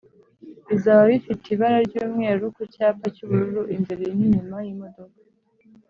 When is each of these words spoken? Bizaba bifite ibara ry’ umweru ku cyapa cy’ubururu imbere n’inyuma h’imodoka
Bizaba 0.69 1.01
bifite 1.11 1.45
ibara 1.55 1.77
ry’ 1.87 1.95
umweru 2.05 2.43
ku 2.55 2.61
cyapa 2.73 3.05
cy’ubururu 3.15 3.61
imbere 3.75 4.03
n’inyuma 4.17 4.55
h’imodoka 4.63 5.17